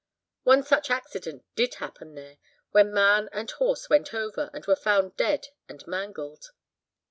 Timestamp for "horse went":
3.51-4.15